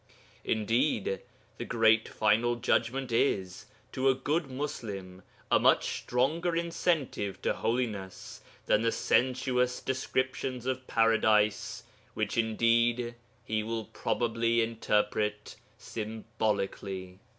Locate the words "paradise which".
10.87-12.35